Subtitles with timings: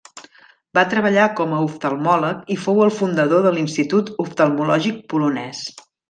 [0.77, 5.61] Va treballar com a oftalmòleg, i fou el fundador de l'Institut Oftalmològic Polonès.